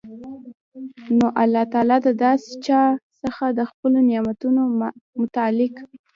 [1.17, 2.79] نو الله تعالی د داسي چا
[3.23, 4.61] څخه د خپلو نعمتونو
[5.21, 5.73] متعلق